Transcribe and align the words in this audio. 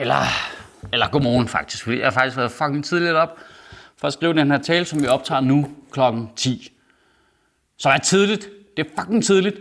eller, 0.00 0.24
eller 0.92 1.08
godmorgen 1.08 1.48
faktisk, 1.48 1.84
fordi 1.84 1.98
jeg 1.98 2.06
har 2.06 2.10
faktisk 2.10 2.36
været 2.36 2.52
fucking 2.52 2.84
tidligt 2.84 3.12
op 3.12 3.38
for 3.96 4.06
at 4.06 4.12
skrive 4.12 4.34
den 4.34 4.50
her 4.50 4.58
tale, 4.58 4.84
som 4.84 5.02
vi 5.02 5.06
optager 5.06 5.40
nu 5.40 5.70
klokken 5.92 6.30
10. 6.36 6.72
Så 7.78 7.88
er 7.88 7.98
tidligt. 7.98 8.48
Det 8.76 8.86
er 8.86 8.90
fucking 9.02 9.24
tidligt. 9.24 9.56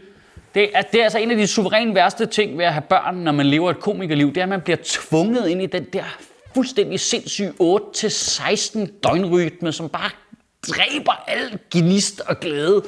Det 0.56 0.70
er, 0.74 0.82
det 0.82 1.00
er 1.00 1.04
altså 1.04 1.18
en 1.18 1.32
af 1.32 1.38
de 1.38 1.48
suverænt 1.48 1.96
værste 1.96 2.26
ting 2.26 2.58
ved 2.58 2.66
at 2.66 2.74
have 2.74 2.82
børn, 2.82 3.16
når 3.16 3.32
man 3.32 3.46
lever 3.46 3.72
et 3.72 3.80
komikerliv. 3.80 4.28
Det 4.28 4.38
er, 4.38 4.44
at 4.44 4.50
man 4.50 4.62
bliver 4.62 4.78
tvunget 4.84 5.48
ind 5.48 5.62
i 5.62 5.66
den 5.66 5.84
der 5.94 6.04
fuldstændig 6.54 7.00
sindssyge 7.00 7.54
8-16 7.62 9.00
døgnrytme, 9.04 9.72
som 9.72 9.90
bare 9.90 10.10
dræber 10.68 11.24
al 11.28 11.60
gnist 11.72 12.20
og 12.20 12.40
glæde. 12.40 12.84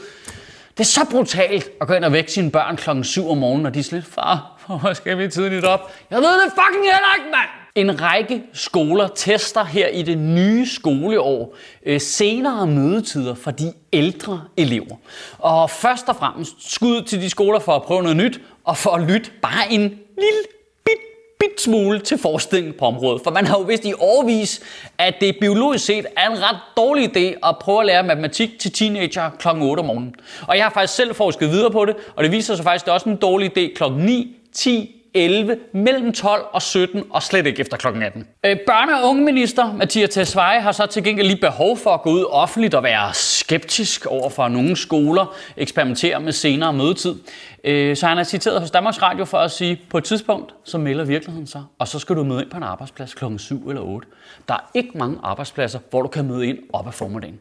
Det 0.77 0.79
er 0.79 0.83
så 0.83 1.05
brutalt 1.11 1.69
at 1.81 1.87
gå 1.87 1.93
ind 1.93 2.05
og 2.05 2.11
vække 2.11 2.31
sine 2.31 2.51
børn 2.51 2.77
klokken 2.77 3.03
7 3.03 3.29
om 3.29 3.37
morgenen, 3.37 3.65
og 3.65 3.73
de 3.73 3.79
er 3.79 3.83
sådan 3.83 3.99
lidt, 3.99 4.13
far, 4.13 4.60
hvorfor 4.71 4.93
skal 4.93 5.17
vi 5.17 5.27
tidligt 5.27 5.65
op? 5.65 5.91
Jeg 6.09 6.17
ved 6.17 6.43
det 6.43 6.51
fucking 6.51 6.83
heller 6.83 7.15
ikke, 7.17 7.31
mand! 7.31 7.49
En 7.75 8.01
række 8.01 8.43
skoler 8.53 9.07
tester 9.07 9.63
her 9.63 9.87
i 9.87 10.01
det 10.01 10.17
nye 10.17 10.65
skoleår 10.65 11.55
øh, 11.85 12.01
senere 12.01 12.67
mødetider 12.67 13.35
for 13.35 13.51
de 13.51 13.73
ældre 13.93 14.41
elever. 14.57 14.95
Og 15.37 15.69
først 15.69 16.09
og 16.09 16.15
fremmest 16.15 16.73
skud 16.73 17.01
til 17.01 17.21
de 17.21 17.29
skoler 17.29 17.59
for 17.59 17.71
at 17.71 17.81
prøve 17.81 18.01
noget 18.01 18.17
nyt, 18.17 18.41
og 18.63 18.77
for 18.77 18.89
at 18.89 19.01
lytte 19.01 19.31
bare 19.41 19.71
en 19.71 19.81
lille 19.81 20.43
bit, 20.85 20.97
bit 21.39 21.61
smule 21.61 21.99
til 21.99 22.17
forskning 22.17 22.75
på 22.75 22.85
området. 22.85 23.21
For 23.23 23.31
man 23.31 23.47
har 23.47 23.57
jo 23.57 23.63
vist 23.63 23.85
i 23.85 23.93
årvis, 23.93 24.61
at 24.97 25.15
det 25.21 25.37
biologisk 25.41 25.85
set 25.85 26.05
er 26.17 26.29
en 26.29 26.43
ret 26.43 26.59
dårlig 26.77 27.17
idé 27.17 27.49
at 27.49 27.55
prøve 27.61 27.79
at 27.79 27.85
lære 27.85 28.03
matematik 28.03 28.59
til 28.59 28.71
teenager 28.71 29.29
kl. 29.39 29.47
8 29.47 29.79
om 29.79 29.85
morgenen. 29.85 30.15
Og 30.47 30.57
jeg 30.57 30.65
har 30.65 30.71
faktisk 30.71 30.95
selv 30.95 31.15
forsket 31.15 31.49
videre 31.49 31.71
på 31.71 31.85
det, 31.85 31.95
og 32.15 32.23
det 32.23 32.31
viser 32.31 32.55
sig 32.55 32.63
faktisk, 32.63 32.83
at 32.83 32.85
det 32.85 32.91
er 32.91 32.93
også 32.93 33.09
en 33.09 33.15
dårlig 33.15 33.57
idé 33.57 33.73
kl. 33.73 33.83
9, 33.97 34.40
10 34.55 35.01
11, 35.13 35.57
mellem 35.73 36.13
12 36.13 36.45
og 36.53 36.61
17 36.61 37.03
og 37.09 37.23
slet 37.23 37.45
ikke 37.47 37.59
efter 37.59 37.77
kl. 37.77 37.87
18. 37.87 38.27
Øh, 38.45 38.57
børne- 38.69 39.03
og 39.03 39.09
ungeminister 39.09 39.73
Mathias 39.73 40.09
Tesfaye 40.09 40.61
har 40.61 40.71
så 40.71 40.85
til 40.85 41.03
gengæld 41.03 41.27
lige 41.27 41.41
behov 41.41 41.77
for 41.77 41.89
at 41.89 42.01
gå 42.01 42.11
ud 42.11 42.25
offentligt 42.29 42.73
og 42.73 42.83
være 42.83 43.13
skeptisk 43.13 44.05
over 44.05 44.29
for 44.29 44.47
nogle 44.47 44.75
skoler, 44.75 45.35
eksperimentere 45.57 46.19
med 46.19 46.31
senere 46.31 46.73
mødetid. 46.73 47.15
Øh, 47.63 47.97
så 47.97 48.07
han 48.07 48.17
er 48.17 48.23
citeret 48.23 48.61
hos 48.61 48.71
Danmarks 48.71 49.01
Radio 49.01 49.25
for 49.25 49.37
at 49.37 49.51
sige, 49.51 49.81
på 49.89 49.97
et 49.97 50.03
tidspunkt, 50.03 50.53
så 50.63 50.77
melder 50.77 51.03
virkeligheden 51.03 51.47
sig, 51.47 51.63
og 51.79 51.87
så 51.87 51.99
skal 51.99 52.15
du 52.15 52.23
møde 52.23 52.41
ind 52.41 52.49
på 52.49 52.57
en 52.57 52.63
arbejdsplads 52.63 53.13
kl. 53.13 53.25
7 53.37 53.69
eller 53.69 53.81
8. 53.81 54.07
Der 54.47 54.53
er 54.53 54.69
ikke 54.73 54.89
mange 54.95 55.17
arbejdspladser, 55.23 55.79
hvor 55.89 56.01
du 56.01 56.07
kan 56.07 56.25
møde 56.25 56.47
ind 56.47 56.57
op 56.73 56.87
ad 56.87 56.91
formiddagen. 56.91 57.39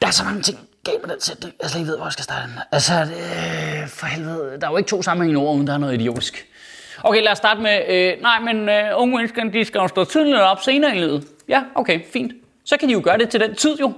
Der 0.00 0.06
er 0.06 0.12
så 0.12 0.24
mange 0.24 0.42
ting, 0.42 0.58
galt 0.84 1.02
med 1.02 1.10
den 1.14 1.20
sætning. 1.20 1.54
Jeg 1.62 1.70
slet 1.70 1.80
ikke 1.80 1.90
ved, 1.90 1.96
hvor 1.96 2.06
jeg 2.06 2.12
skal 2.12 2.22
starte 2.22 2.48
den. 2.48 2.58
Altså, 2.72 2.92
øh, 3.82 3.88
for 3.88 4.06
helvede. 4.06 4.58
Der 4.60 4.66
er 4.66 4.70
jo 4.70 4.76
ikke 4.76 4.88
to 4.88 5.02
sammenhængende 5.02 5.46
ord, 5.46 5.56
uden 5.56 5.66
der 5.66 5.72
er 5.72 5.78
noget 5.78 5.94
idiotisk. 5.94 6.46
Okay, 7.02 7.22
lad 7.22 7.32
os 7.32 7.38
starte 7.38 7.60
med, 7.60 7.82
øh, 7.88 8.22
nej, 8.22 8.40
men 8.40 8.68
øh, 8.68 8.84
unge 8.94 9.16
mennesker, 9.16 9.44
de 9.44 9.64
skal 9.64 9.78
jo 9.78 9.88
stå 9.88 10.04
tidligt 10.04 10.38
op 10.38 10.62
senere 10.62 10.96
i 10.96 10.98
livet. 10.98 11.24
Ja, 11.48 11.62
okay, 11.74 12.00
fint. 12.12 12.32
Så 12.64 12.76
kan 12.76 12.88
de 12.88 12.92
jo 12.92 13.00
gøre 13.04 13.18
det 13.18 13.28
til 13.28 13.40
den 13.40 13.54
tid 13.54 13.78
jo. 13.80 13.92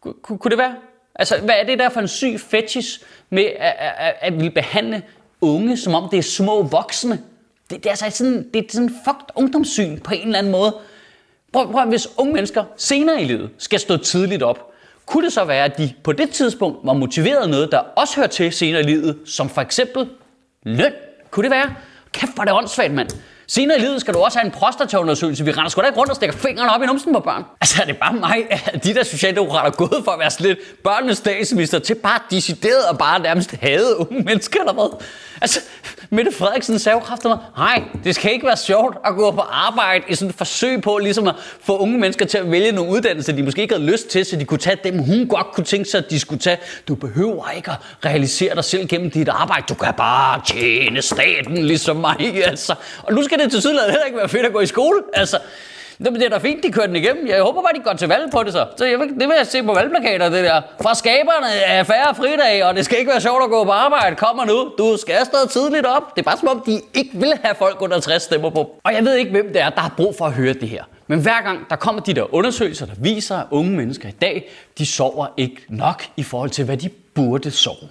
Kunne, 0.00 0.38
kunne 0.38 0.50
det 0.50 0.58
være? 0.58 0.74
Altså, 1.14 1.40
hvad 1.40 1.54
er 1.60 1.64
det 1.64 1.78
der 1.78 1.88
for 1.88 2.00
en 2.00 2.08
syg 2.08 2.40
fetish 2.40 3.00
med 3.30 3.44
at, 3.44 3.74
at, 3.78 3.92
at, 3.98 4.14
at 4.20 4.34
ville 4.34 4.50
behandle 4.50 5.02
unge, 5.40 5.76
som 5.76 5.94
om 5.94 6.08
det 6.08 6.18
er 6.18 6.22
små 6.22 6.62
voksne? 6.62 7.20
Det, 7.70 7.84
det 7.84 7.86
er 7.86 7.90
altså 7.90 8.10
sådan, 8.10 8.50
det 8.54 8.64
er 8.64 8.68
sådan 8.70 8.90
fucked 9.04 9.26
ungdomssyn 9.34 10.00
på 10.00 10.14
en 10.14 10.26
eller 10.26 10.38
anden 10.38 10.52
måde. 10.52 10.76
Prøv, 11.52 11.72
prøv, 11.72 11.88
hvis 11.88 12.08
unge 12.18 12.32
mennesker 12.32 12.64
senere 12.76 13.22
i 13.22 13.24
livet 13.24 13.50
skal 13.58 13.80
stå 13.80 13.96
tidligt 13.96 14.42
op, 14.42 14.72
kunne 15.06 15.24
det 15.24 15.32
så 15.32 15.44
være, 15.44 15.64
at 15.64 15.78
de 15.78 15.92
på 16.04 16.12
det 16.12 16.30
tidspunkt 16.30 16.78
var 16.84 16.92
motiveret 16.92 17.36
af 17.36 17.48
noget, 17.48 17.72
der 17.72 17.78
også 17.78 18.16
hører 18.16 18.26
til 18.26 18.52
senere 18.52 18.80
i 18.80 18.84
livet, 18.84 19.18
som 19.26 19.48
for 19.48 19.60
eksempel 19.60 20.08
løn? 20.62 20.92
Kunne 21.30 21.44
det 21.44 21.50
være? 21.50 21.74
Kæft, 22.12 22.34
hvor 22.34 22.42
er 22.42 22.44
det 22.44 22.54
åndssvagt, 22.54 22.94
mand. 22.94 23.08
Senere 23.48 23.78
i 23.78 23.80
livet 23.80 24.00
skal 24.00 24.14
du 24.14 24.18
også 24.18 24.38
have 24.38 24.46
en 24.46 24.52
prostataundersøgelse. 24.52 25.44
Vi 25.44 25.50
render 25.50 25.68
sgu 25.68 25.80
da 25.80 25.86
ikke 25.86 25.98
rundt 25.98 26.10
og 26.10 26.16
stikker 26.16 26.36
fingrene 26.36 26.74
op 26.74 26.82
i 26.82 26.86
numsen 26.86 27.12
på 27.12 27.20
børn. 27.20 27.44
Altså, 27.60 27.82
er 27.82 27.86
det 27.86 27.96
bare 27.96 28.12
mig, 28.12 28.46
at 28.50 28.84
de 28.84 28.94
der 28.94 29.04
socialdemokrater 29.04 29.70
er 29.70 29.74
gået 29.74 30.02
for 30.04 30.10
at 30.10 30.18
være 30.18 30.30
sådan 30.30 30.46
lidt 30.46 30.82
børnenes 30.84 31.18
statsminister 31.18 31.78
til 31.78 31.94
bare 31.94 32.20
decideret 32.30 32.88
og 32.90 32.98
bare 32.98 33.20
nærmest 33.20 33.50
hade 33.50 33.96
unge 34.00 34.22
mennesker 34.22 34.60
eller 34.60 34.72
hvad? 34.72 35.04
Altså, 35.40 35.60
Mette 36.10 36.32
Frederiksen 36.32 36.78
sagde 36.78 36.98
jo 36.98 37.28
mig, 37.28 37.38
nej, 37.56 37.82
det 38.04 38.14
skal 38.14 38.32
ikke 38.32 38.46
være 38.46 38.56
sjovt 38.56 38.96
at 39.04 39.14
gå 39.14 39.30
på 39.30 39.40
arbejde 39.40 40.04
i 40.08 40.14
sådan 40.14 40.30
et 40.30 40.36
forsøg 40.36 40.82
på 40.82 40.98
ligesom 40.98 41.28
at 41.28 41.34
få 41.60 41.78
unge 41.78 41.98
mennesker 41.98 42.26
til 42.26 42.38
at 42.38 42.50
vælge 42.50 42.72
nogle 42.72 42.90
uddannelser, 42.90 43.32
de 43.32 43.42
måske 43.42 43.62
ikke 43.62 43.74
havde 43.74 43.90
lyst 43.90 44.08
til, 44.08 44.24
så 44.24 44.36
de 44.36 44.44
kunne 44.44 44.58
tage 44.58 44.78
dem, 44.84 44.98
hun 44.98 45.28
godt 45.28 45.46
kunne 45.52 45.64
tænke 45.64 45.90
sig, 45.90 45.98
at 45.98 46.10
de 46.10 46.20
skulle 46.20 46.38
tage. 46.38 46.58
Du 46.88 46.94
behøver 46.94 47.50
ikke 47.56 47.70
at 47.70 47.76
realisere 48.04 48.54
dig 48.54 48.64
selv 48.64 48.88
gennem 48.88 49.10
dit 49.10 49.28
arbejde. 49.28 49.64
Du 49.68 49.74
kan 49.74 49.94
bare 49.96 50.40
tjene 50.46 51.02
staten 51.02 51.66
ligesom 51.66 51.96
mig, 51.96 52.44
altså. 52.44 52.74
Og 53.02 53.12
nu 53.12 53.22
skal 53.22 53.38
det 53.38 53.50
til 53.50 53.60
sydlandet 53.60 53.90
heller 53.90 54.04
ikke 54.04 54.18
være 54.18 54.28
fedt 54.28 54.46
at 54.46 54.52
gå 54.52 54.60
i 54.60 54.66
skole, 54.66 55.00
altså. 55.14 55.38
Det 55.98 56.22
er 56.22 56.28
da 56.28 56.38
fint, 56.38 56.62
de 56.62 56.72
kører 56.72 56.86
den 56.86 56.96
igennem. 56.96 57.26
Jeg 57.26 57.42
håber 57.42 57.62
bare, 57.62 57.72
de 57.74 57.80
går 57.84 57.92
til 57.92 58.08
valg 58.08 58.30
på 58.32 58.42
det 58.42 58.52
så. 58.52 58.66
så 58.76 58.84
jeg, 58.84 58.98
det 58.98 59.28
vil 59.28 59.34
jeg 59.38 59.46
se 59.46 59.62
på 59.62 59.74
valgplakater, 59.74 60.28
det 60.28 60.44
der. 60.44 60.62
Fra 60.82 60.94
skaberne 60.94 61.64
af 61.64 61.86
færre 61.86 62.14
fridag, 62.14 62.64
og 62.64 62.74
det 62.74 62.84
skal 62.84 62.98
ikke 62.98 63.10
være 63.10 63.20
sjovt 63.20 63.44
at 63.44 63.50
gå 63.50 63.64
på 63.64 63.70
arbejde. 63.70 64.16
Kommer 64.16 64.44
nu. 64.44 64.72
Du 64.78 64.96
skal 64.96 65.16
stå 65.24 65.48
tidligt 65.60 65.86
op. 65.86 66.16
Det 66.16 66.22
er 66.22 66.24
bare 66.24 66.36
som 66.36 66.48
om, 66.48 66.62
de 66.66 66.80
ikke 66.94 67.10
vil 67.14 67.32
have 67.42 67.54
folk 67.54 67.82
under 67.82 68.00
60 68.00 68.22
stemmer 68.22 68.50
på. 68.50 68.80
Og 68.84 68.94
jeg 68.94 69.04
ved 69.04 69.14
ikke, 69.14 69.30
hvem 69.30 69.52
det 69.52 69.60
er, 69.60 69.70
der 69.70 69.80
har 69.80 69.94
brug 69.96 70.14
for 70.18 70.24
at 70.24 70.32
høre 70.32 70.52
det 70.52 70.68
her. 70.68 70.84
Men 71.06 71.20
hver 71.20 71.42
gang 71.42 71.70
der 71.70 71.76
kommer 71.76 72.02
de 72.02 72.14
der 72.14 72.34
undersøgelser, 72.34 72.86
der 72.86 72.94
viser, 72.98 73.36
at 73.36 73.46
unge 73.50 73.70
mennesker 73.70 74.08
i 74.08 74.12
dag, 74.12 74.50
de 74.78 74.86
sover 74.86 75.26
ikke 75.36 75.62
nok 75.68 76.04
i 76.16 76.22
forhold 76.22 76.50
til, 76.50 76.64
hvad 76.64 76.76
de 76.76 76.88
burde 76.88 77.50
sove. 77.50 77.88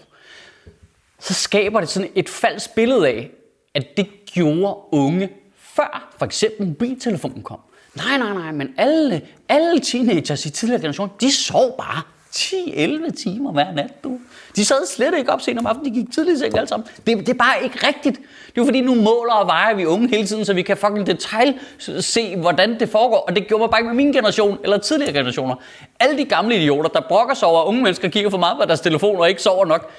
Så 1.19 1.33
skaber 1.33 1.79
det 1.79 1.89
sådan 1.89 2.09
et 2.15 2.29
falsk 2.29 2.75
billede 2.75 3.07
af, 3.07 3.29
at 3.73 3.97
det 3.97 4.07
gjorde 4.25 4.75
unge 4.91 5.29
før 5.57 6.11
for 6.17 6.25
eksempel 6.25 6.67
mobiltelefonen 6.67 7.43
kom. 7.43 7.59
Nej, 7.95 8.17
nej, 8.17 8.33
nej, 8.33 8.51
men 8.51 8.73
alle, 8.77 9.21
alle 9.49 9.79
teenagers 9.79 10.45
i 10.45 10.49
tidligere 10.49 10.81
generation, 10.81 11.11
de 11.21 11.31
sov 11.31 11.77
bare 11.77 12.01
10-11 12.35 13.11
timer 13.23 13.51
hver 13.51 13.71
nat, 13.71 14.03
du. 14.03 14.19
De 14.55 14.65
sad 14.65 14.87
slet 14.87 15.17
ikke 15.17 15.31
op 15.31 15.41
sent 15.41 15.59
om 15.59 15.65
aftenen, 15.65 15.93
de 15.93 15.99
gik 15.99 16.13
tidligt 16.13 16.35
i 16.35 16.39
seng 16.39 16.57
alle 16.57 16.67
sammen. 16.67 16.87
Det, 17.07 17.17
det 17.17 17.29
er 17.29 17.33
bare 17.33 17.63
ikke 17.63 17.87
rigtigt. 17.87 18.19
Det 18.55 18.61
er 18.61 18.65
fordi, 18.65 18.81
nu 18.81 18.95
måler 18.95 19.33
og 19.33 19.47
vejer 19.47 19.75
vi 19.75 19.85
unge 19.85 20.07
hele 20.07 20.27
tiden, 20.27 20.45
så 20.45 20.53
vi 20.53 20.61
kan 20.61 20.77
fucking 20.77 21.07
detail 21.07 21.53
se, 21.99 22.35
hvordan 22.35 22.79
det 22.79 22.89
foregår. 22.89 23.17
Og 23.17 23.35
det 23.35 23.47
gjorde 23.47 23.61
man 23.61 23.69
bare 23.69 23.79
ikke 23.79 23.87
med 23.87 23.95
min 23.95 24.13
generation 24.13 24.57
eller 24.63 24.77
tidligere 24.77 25.13
generationer. 25.13 25.55
Alle 25.99 26.17
de 26.17 26.25
gamle 26.25 26.55
idioter, 26.55 26.89
der 26.89 27.01
brokker 27.01 27.33
sig 27.33 27.47
over, 27.47 27.61
at 27.61 27.67
unge 27.67 27.83
mennesker 27.83 28.09
kigger 28.09 28.29
for 28.29 28.37
meget 28.37 28.57
på 28.57 28.65
deres 28.65 28.79
telefon 28.79 29.19
og 29.19 29.29
ikke 29.29 29.41
sover 29.41 29.65
nok, 29.65 29.91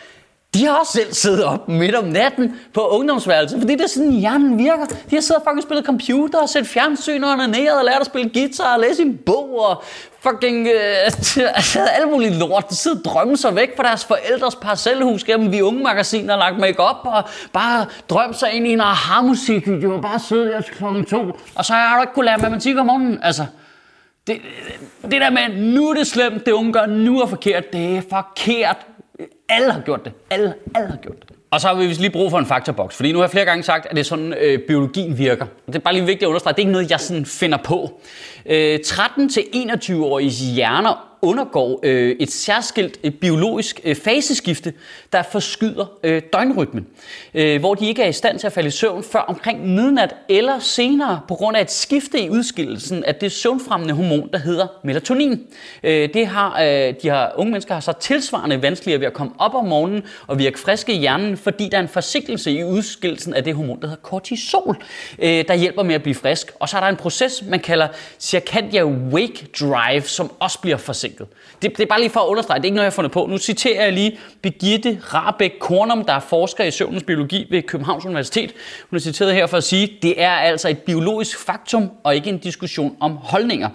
de 0.56 0.67
har 0.67 0.75
også 0.75 0.93
selv 0.93 1.12
siddet 1.12 1.44
op 1.44 1.69
midt 1.69 1.94
om 1.94 2.05
natten 2.05 2.56
på 2.75 2.89
ungdomsværelset, 2.89 3.61
fordi 3.61 3.72
det 3.72 3.81
er 3.81 3.89
sådan, 3.89 4.12
hjernen 4.12 4.59
virker. 4.59 4.87
De 4.87 5.17
har 5.17 5.21
siddet 5.21 5.37
og 5.37 5.43
fucking 5.43 5.62
spillet 5.62 5.87
computer 5.87 6.39
og 6.43 6.49
set 6.49 6.67
fjernsyn 6.67 7.25
og 7.25 7.33
onaneret 7.33 7.78
og 7.78 7.84
lært 7.84 8.00
at 8.00 8.06
spille 8.06 8.31
guitar 8.34 8.75
og 8.75 8.81
læse 8.81 9.03
en 9.03 9.16
bog 9.16 9.61
og 9.69 9.83
fucking 10.21 10.66
øh, 10.66 11.05
altså, 11.05 11.81
alt 11.99 12.11
muligt 12.11 12.37
lort. 12.37 12.71
De 12.71 12.77
sidder 12.77 12.97
og 12.99 13.05
drømmer 13.05 13.37
sig 13.37 13.56
væk 13.56 13.77
fra 13.77 13.83
deres 13.83 14.05
forældres 14.05 14.55
parcelhus 14.55 15.25
gennem 15.25 15.53
vi 15.53 15.62
unge 15.62 15.83
magasiner 15.83 16.34
og 16.34 16.39
lagt 16.39 16.59
make 16.59 16.81
op 16.81 17.00
og 17.05 17.25
bare 17.53 17.87
drømme 18.11 18.34
sig 18.34 18.53
ind 18.53 18.66
i 18.66 18.72
en 18.72 18.81
aha-musik. 18.81 19.66
De 19.66 19.89
var 19.89 20.00
bare 20.00 20.19
sidde 20.19 20.49
der 20.49 20.61
til 20.61 20.75
klokken 20.75 21.05
to. 21.05 21.39
Og 21.55 21.65
så 21.65 21.72
har 21.72 21.97
du 21.97 22.03
ikke 22.03 22.12
kunne 22.15 22.27
lære 22.27 22.39
matematik 22.39 22.77
om 22.78 22.87
morgenen. 22.87 23.19
Altså, 23.22 23.47
det, 24.27 24.41
det 25.03 25.21
der 25.21 25.31
med, 25.31 25.56
nu 25.56 25.89
er 25.89 25.95
det 25.95 26.06
slemt, 26.06 26.47
det 26.47 26.53
unge 26.53 26.72
gør 26.72 26.87
nu 26.87 27.21
er 27.21 27.27
forkert, 27.27 27.72
det 27.72 27.97
er 27.97 28.03
forkert. 28.11 28.77
Alle 29.49 29.73
har 29.73 29.81
gjort 29.81 30.05
det. 30.05 30.12
Alle, 30.31 30.55
alle 30.75 30.89
har 30.89 30.97
gjort 30.97 31.29
det. 31.29 31.37
Og 31.51 31.61
så 31.61 31.69
har 31.69 31.75
vi 31.75 31.87
lige 31.87 32.11
brug 32.11 32.31
for 32.31 32.39
en 32.39 32.47
faktaboks, 32.47 32.97
fordi 32.97 33.12
nu 33.12 33.19
har 33.19 33.25
jeg 33.25 33.31
flere 33.31 33.45
gange 33.45 33.62
sagt, 33.62 33.87
at 33.87 33.91
det 33.93 34.01
er 34.01 34.05
sådan, 34.05 34.34
øh, 34.41 34.59
biologien 34.59 35.19
virker. 35.19 35.47
Det 35.67 35.75
er 35.75 35.79
bare 35.79 35.95
lige 35.95 36.07
vigtigt 36.07 36.23
at 36.23 36.27
understrege, 36.29 36.53
det 36.53 36.59
er 36.59 36.62
ikke 36.62 36.73
noget, 36.73 36.91
jeg 36.91 37.01
sådan 37.01 37.27
finder 37.27 37.59
på. 37.65 38.01
Øh, 38.47 38.79
13-21-åriges 38.87 40.41
hjerner 40.41 41.16
undergår 41.22 41.80
øh, 41.83 42.16
et 42.21 42.30
særskilt 42.30 42.98
øh, 43.04 43.13
biologisk 43.13 43.80
øh, 43.84 43.97
faseskifte, 43.97 44.72
der 45.13 45.22
forskyder 45.22 45.86
øh, 46.03 46.22
døgnrytmen, 46.33 46.86
øh, 47.34 47.60
hvor 47.60 47.74
de 47.74 47.86
ikke 47.86 48.03
er 48.03 48.09
i 48.09 48.13
stand 48.13 48.39
til 48.39 48.47
at 48.47 48.53
falde 48.53 48.66
i 48.66 48.71
søvn 48.71 49.04
før 49.04 49.18
omkring 49.18 49.74
midnat 49.74 50.15
eller 50.28 50.59
senere 50.59 51.21
på 51.28 51.34
grund 51.34 51.57
af 51.57 51.60
et 51.60 51.71
skifte 51.71 52.21
i 52.21 52.30
udskillelsen 52.30 53.04
af 53.04 53.15
det 53.15 53.33
søvnfremmende 53.33 53.95
hormon, 53.95 54.28
der 54.33 54.39
hedder 54.39 54.66
melatonin. 54.84 55.47
Øh, 55.83 56.09
det 56.15 56.27
har, 56.27 56.63
øh, 56.63 56.95
de 57.03 57.09
har, 57.09 57.33
unge 57.36 57.51
mennesker 57.51 57.74
har 57.74 57.80
så 57.80 57.92
tilsvarende 57.92 58.62
vanskeligere 58.62 59.01
ved 59.01 59.07
at 59.07 59.12
komme 59.12 59.33
op 59.39 59.54
om 59.54 59.65
morgenen 59.65 60.03
og 60.27 60.39
virke 60.39 60.59
friske 60.59 60.92
i 60.92 60.98
hjernen, 60.98 61.36
fordi 61.36 61.69
der 61.69 61.77
er 61.77 61.83
en 61.83 61.89
forsinkelse 61.89 62.53
i 62.53 62.65
udskillelsen 62.65 63.34
af 63.34 63.45
det 63.45 63.54
hormon, 63.54 63.80
der 63.80 63.86
hedder 63.86 64.03
kortisol, 64.03 64.77
øh, 65.19 65.45
der 65.48 65.54
hjælper 65.54 65.83
med 65.83 65.95
at 65.95 66.03
blive 66.03 66.15
frisk. 66.15 66.53
Og 66.60 66.69
så 66.69 66.77
er 66.77 66.80
der 66.80 66.89
en 66.89 66.97
proces, 66.97 67.45
man 67.48 67.60
kalder 67.60 67.89
circadian 68.19 68.86
wake 69.12 69.47
drive, 69.60 70.03
som 70.03 70.33
også 70.41 70.60
bliver 70.60 70.77
forsinket 70.77 71.06
forsinket. 71.07 71.27
Det, 71.63 71.77
det 71.77 71.83
er 71.83 71.87
bare 71.87 72.01
lige 72.01 72.11
for 72.11 72.21
at 72.21 72.27
understrege, 72.27 72.59
det 72.59 72.65
er 72.65 72.67
ikke 72.67 72.75
noget, 72.75 72.85
jeg 72.85 72.91
har 72.93 72.95
fundet 72.95 73.13
på. 73.13 73.27
Nu 73.27 73.39
citerer 73.39 73.85
jeg 73.85 73.93
lige 73.93 74.19
Birgitte 74.43 75.01
Rabeck 75.15 75.59
Kornum, 75.61 76.05
der 76.05 76.13
er 76.13 76.21
forsker 76.21 76.65
i 76.65 76.71
søvnens 76.71 77.03
biologi 77.03 77.47
ved 77.51 77.63
Københavns 77.63 78.05
Universitet. 78.05 78.53
Hun 78.91 78.97
er 78.97 79.01
citeret 79.01 79.35
her 79.35 79.47
for 79.47 79.57
at 79.57 79.65
sige, 79.65 79.99
det 80.03 80.23
er 80.23 80.31
altså 80.31 80.69
et 80.69 80.79
biologisk 80.79 81.39
faktum 81.39 81.91
og 82.03 82.17
ikke 82.17 82.31
en 82.31 82.39
diskussion 82.39 82.97
om 83.01 83.17
holdninger. 83.17 83.69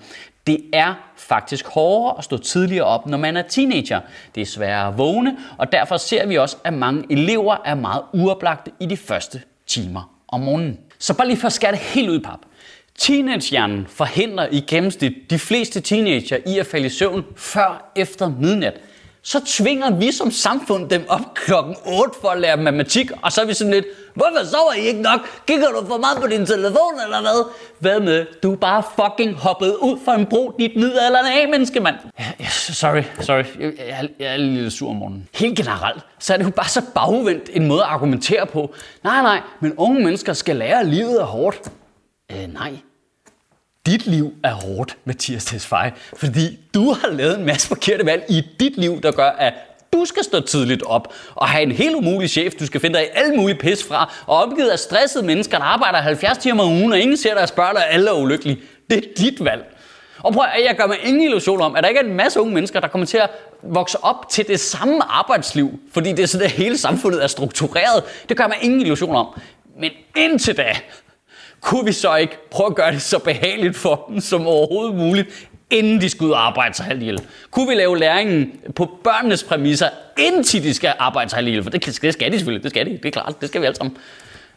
Det 0.48 0.60
er 0.74 0.94
faktisk 1.16 1.68
hårdere 1.68 2.18
at 2.18 2.24
stå 2.24 2.38
tidligere 2.38 2.86
op, 2.86 3.07
når 3.07 3.18
man 3.18 3.38
er 3.38 3.42
teenager. 3.42 4.00
Det 4.36 4.42
er 4.42 4.45
sværere 4.45 4.88
at 4.88 4.98
vågne, 4.98 5.38
og 5.57 5.72
derfor 5.72 5.98
ser 5.98 6.25
vi 6.25 6.38
også, 6.38 6.57
at 6.63 6.74
mange 6.74 7.06
elever 7.10 7.57
er 7.66 7.75
meget 7.75 8.01
uoplagte 8.13 8.72
i 8.80 8.86
de 8.86 8.98
første 8.98 9.42
timer 9.68 10.16
om 10.28 10.39
morgenen. 10.39 10.80
Så 11.00 11.13
bare 11.13 11.28
lige 11.28 11.38
for 11.38 11.48
at 11.48 11.54
skære 11.54 11.72
det 11.72 11.80
helt 11.80 12.10
ud 12.10 12.19
i 12.19 12.22
pap. 12.22 12.39
Teenagehjernen 12.99 13.88
forhindrer 13.89 14.47
i 14.51 14.59
gennemsnit 14.59 15.13
de 15.29 15.39
fleste 15.39 15.81
teenager 15.81 16.38
i 16.47 16.59
at 16.59 16.65
falde 16.67 16.85
i 16.85 16.89
søvn 16.89 17.23
før 17.35 17.91
efter 17.95 18.31
midnat. 18.39 18.73
Så 19.23 19.41
tvinger 19.45 19.91
vi 19.91 20.11
som 20.11 20.31
samfund 20.31 20.89
dem 20.89 21.05
op 21.09 21.33
klokken 21.33 21.75
8 21.85 22.13
for 22.21 22.27
at 22.27 22.39
lære 22.39 22.57
matematik, 22.57 23.11
og 23.21 23.31
så 23.31 23.41
er 23.41 23.45
vi 23.45 23.53
sådan 23.53 23.73
lidt, 23.73 23.85
hvorfor 24.13 24.45
sover 24.45 24.73
I 24.73 24.79
ikke 24.79 25.01
nok? 25.01 25.19
Kigger 25.47 25.67
du 25.67 25.85
for 25.88 25.97
meget 25.97 26.17
på 26.21 26.27
din 26.27 26.45
telefon 26.45 26.93
eller 27.05 27.21
hvad? 27.21 27.51
Hvad 27.79 27.99
med, 27.99 28.25
du 28.43 28.51
er 28.51 28.55
bare 28.55 28.83
fucking 28.95 29.35
hoppet 29.35 29.75
ud 29.75 29.99
for 30.05 30.11
en 30.11 30.25
bro, 30.25 30.55
dit 30.59 30.75
midalderne 30.75 31.41
af, 31.41 31.49
menneske, 31.49 31.79
mand. 31.79 31.95
Ja, 32.19 32.47
sorry, 32.49 33.03
sorry. 33.19 33.44
Jeg, 33.59 33.73
jeg, 33.87 34.09
jeg 34.19 34.33
er 34.33 34.37
lidt 34.37 34.73
sur 34.73 34.89
om 34.89 34.95
morgenen. 34.95 35.27
Helt 35.33 35.57
generelt, 35.57 36.03
så 36.19 36.33
er 36.33 36.37
det 36.37 36.45
jo 36.45 36.49
bare 36.49 36.69
så 36.69 36.81
bagvendt 36.95 37.49
en 37.53 37.67
måde 37.67 37.81
at 37.81 37.87
argumentere 37.89 38.47
på. 38.47 38.73
Nej, 39.03 39.21
nej, 39.21 39.41
men 39.59 39.73
unge 39.77 40.03
mennesker 40.03 40.33
skal 40.33 40.55
lære, 40.55 40.79
at 40.79 40.87
livet 40.87 41.21
er 41.21 41.25
hårdt. 41.25 41.71
Øh, 42.36 42.54
nej. 42.54 42.72
Dit 43.86 44.07
liv 44.07 44.33
er 44.44 44.54
hårdt, 44.54 44.98
Mathias 45.06 45.45
Tesfaye, 45.45 45.92
fordi 46.18 46.60
du 46.74 46.94
har 46.94 47.10
lavet 47.10 47.39
en 47.39 47.45
masse 47.45 47.68
forkerte 47.68 48.06
valg 48.06 48.25
i 48.30 48.42
dit 48.60 48.78
liv, 48.78 49.01
der 49.01 49.12
gør, 49.12 49.30
at 49.30 49.54
du 49.94 50.06
skal 50.06 50.24
stå 50.24 50.39
tidligt 50.39 50.83
op 50.83 51.13
og 51.36 51.48
have 51.48 51.63
en 51.63 51.72
helt 51.72 51.95
umulig 51.95 52.30
chef, 52.30 52.54
du 52.54 52.66
skal 52.66 52.81
finde 52.81 53.00
dig 53.00 53.06
i 53.06 53.10
alle 53.13 53.36
mulige 53.38 53.57
pis 53.57 53.83
fra, 53.83 54.13
og 54.28 54.44
omgivet 54.44 54.69
af 54.69 54.80
stressede 54.80 55.25
mennesker, 55.25 55.57
der 55.57 55.66
arbejder 55.66 55.98
70 55.98 56.38
timer 56.38 56.63
om 56.63 56.69
ugen, 56.69 56.92
og 56.92 57.00
ingen 57.00 57.18
ser 57.18 57.33
dig 57.33 57.42
og 57.42 57.48
spørger 57.50 57.74
dig, 57.74 57.83
alle 57.89 58.10
er 58.10 58.13
ulykkelige. 58.13 58.62
Det 58.89 58.98
er 58.98 59.01
dit 59.18 59.45
valg. 59.45 59.78
Og 60.24 60.33
prøv 60.33 60.45
at 60.56 60.66
jeg 60.66 60.75
gør 60.78 60.88
mig 60.88 60.98
ingen 61.04 61.24
illusion 61.24 61.62
om, 61.62 61.75
at 61.75 61.83
der 61.83 61.89
ikke 61.89 62.01
er 62.01 62.06
en 62.06 62.13
masse 62.13 62.42
unge 62.42 62.54
mennesker, 62.54 62.80
der 62.80 62.88
kommer 62.88 63.07
til 63.07 63.18
at 63.18 63.30
vokse 63.63 64.04
op 64.04 64.30
til 64.30 64.48
det 64.48 64.60
samme 64.60 65.04
arbejdsliv, 65.04 65.80
fordi 65.94 66.10
det 66.10 66.19
er 66.19 66.28
sådan, 66.28 66.45
at 66.45 66.51
hele 66.51 66.78
samfundet 66.78 67.24
er 67.24 67.28
struktureret. 67.28 68.04
Det 68.30 68.38
gør 68.38 68.48
mig 68.48 68.57
ingen 68.62 68.81
illusion 68.81 69.16
om. 69.16 69.28
Men 69.80 69.92
indtil 70.16 70.57
da, 70.57 70.75
kunne 71.61 71.85
vi 71.85 71.91
så 71.91 72.15
ikke 72.15 72.49
prøve 72.51 72.67
at 72.67 72.75
gøre 72.75 72.91
det 72.91 73.01
så 73.01 73.19
behageligt 73.19 73.77
for 73.77 74.05
dem 74.09 74.19
som 74.19 74.47
overhovedet 74.47 74.95
muligt, 74.95 75.47
inden 75.69 76.01
de 76.01 76.09
skal 76.09 76.25
ud 76.25 76.31
og 76.31 76.47
arbejde 76.47 76.73
sig 76.75 76.85
halvt 76.85 77.01
ihjel? 77.01 77.21
Kunne 77.51 77.67
vi 77.67 77.75
lave 77.75 77.97
læringen 77.97 78.51
på 78.75 78.89
børnenes 79.03 79.43
præmisser, 79.43 79.89
indtil 80.17 80.63
de 80.63 80.73
skal 80.73 80.93
arbejde 80.99 81.29
sig 81.29 81.37
halvt 81.37 81.47
ihjel? 81.47 81.63
For 81.63 81.69
det, 81.69 81.85
det 81.85 82.13
skal 82.13 82.31
de 82.31 82.37
selvfølgelig, 82.37 82.63
det 82.63 82.71
skal 82.71 82.85
de, 82.85 82.91
det 82.91 83.05
er 83.05 83.11
klart, 83.11 83.41
det 83.41 83.49
skal 83.49 83.61
vi 83.61 83.65
alle 83.65 83.75
sammen. 83.75 83.97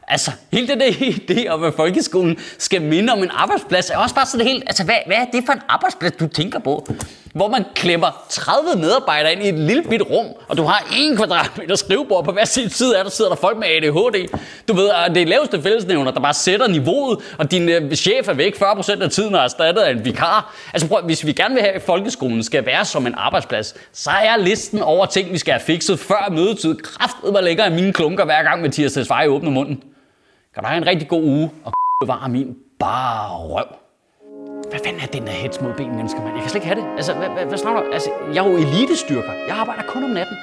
Altså, 0.08 0.30
hele 0.52 0.66
det 0.68 0.80
der 0.80 0.86
idé 1.20 1.48
om, 1.48 1.64
at 1.64 1.74
folkeskolen 1.74 2.38
skal 2.58 2.82
minde 2.82 3.12
om 3.12 3.18
en 3.18 3.30
arbejdsplads, 3.30 3.90
er 3.90 3.96
også 3.96 4.14
bare 4.14 4.26
sådan 4.26 4.46
helt, 4.46 4.62
altså, 4.66 4.84
hvad, 4.84 4.96
hvad 5.06 5.16
er 5.16 5.24
det 5.24 5.42
for 5.46 5.52
en 5.52 5.60
arbejdsplads, 5.68 6.12
du 6.12 6.26
tænker 6.26 6.58
på? 6.58 6.86
Hvor 7.34 7.48
man 7.48 7.64
klemmer 7.74 8.24
30 8.28 8.68
medarbejdere 8.76 9.32
ind 9.32 9.42
i 9.42 9.48
et 9.48 9.54
lille 9.54 9.82
bit 9.82 10.02
rum, 10.10 10.26
og 10.48 10.56
du 10.56 10.62
har 10.62 10.86
en 10.96 11.16
kvadratmeter 11.16 11.74
skrivebord 11.74 12.24
på 12.24 12.32
hver 12.32 12.44
sin 12.44 12.70
side 12.70 12.98
af, 12.98 13.04
der 13.04 13.10
sidder 13.10 13.30
der 13.30 13.36
folk 13.36 13.58
med 13.58 13.68
ADHD. 13.68 14.38
Du 14.68 14.74
ved, 14.74 14.90
at 14.90 15.14
det 15.14 15.22
er 15.22 15.26
laveste 15.26 15.62
fællesnævner, 15.62 16.10
der 16.10 16.20
bare 16.20 16.34
sætter 16.34 16.68
niveauet, 16.68 17.18
og 17.38 17.50
din 17.50 17.68
øh, 17.68 17.94
chef 17.94 18.28
er 18.28 18.34
væk 18.34 18.56
40% 18.56 19.02
af 19.02 19.10
tiden 19.10 19.34
og 19.34 19.40
er 19.40 19.44
erstattet 19.44 19.82
af 19.82 19.90
en 19.90 20.04
vikar. 20.04 20.54
Altså 20.72 20.88
prøv, 20.88 21.02
hvis 21.02 21.26
vi 21.26 21.32
gerne 21.32 21.54
vil 21.54 21.62
have, 21.62 21.74
at 21.74 21.82
folkeskolen 21.82 22.42
skal 22.42 22.66
være 22.66 22.84
som 22.84 23.06
en 23.06 23.14
arbejdsplads, 23.16 23.74
så 23.92 24.10
er 24.10 24.36
listen 24.36 24.82
over 24.82 25.06
ting, 25.06 25.32
vi 25.32 25.38
skal 25.38 25.52
have 25.52 25.62
fikset 25.62 25.98
før 25.98 26.28
mødetid. 26.30 26.74
Kraftet, 26.74 27.44
længere 27.44 27.66
i 27.66 27.74
mine 27.74 27.92
klunker 27.92 28.24
hver 28.24 28.42
gang 28.42 28.62
Mathias 28.62 28.92
Tesfaye 28.92 29.28
åbner 29.28 29.50
munden. 29.50 29.82
Kan 30.54 30.62
du 30.62 30.68
have 30.68 30.78
en 30.78 30.86
rigtig 30.86 31.08
god 31.08 31.22
uge, 31.22 31.50
og 31.64 31.72
bevare 32.00 32.28
min 32.28 32.56
bare 32.78 33.28
røv. 33.36 33.83
Hvad 34.74 34.82
fanden 34.84 35.02
er 35.02 35.06
den 35.06 35.26
der 35.26 35.32
hets 35.32 35.60
mod 35.60 35.72
benmennesker, 35.74 36.20
mand? 36.22 36.34
Jeg 36.34 36.42
kan 36.42 36.50
slet 36.50 36.62
ikke 36.62 36.70
have 36.72 36.80
det. 36.80 36.86
Altså, 36.96 37.12
hvad, 37.14 37.28
hvad, 37.28 37.44
hvad 37.46 37.58
snakker 37.58 37.80
du? 37.82 37.86
Altså, 37.92 38.10
jeg 38.34 38.40
er 38.44 38.50
jo 38.50 38.56
elitestyrker. 38.56 39.32
Jeg 39.48 39.56
arbejder 39.62 39.82
kun 39.82 40.04
om 40.04 40.10
natten. 40.10 40.36